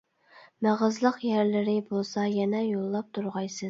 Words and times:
مېغىزلىق 0.67 1.21
يەرلىرى 1.27 1.79
بولسا 1.93 2.27
يەنە 2.41 2.67
يوللاپ 2.75 3.17
تۇرغايسىز. 3.19 3.59